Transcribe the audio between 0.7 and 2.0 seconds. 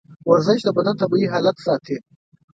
بدن طبیعي حالت ساتي.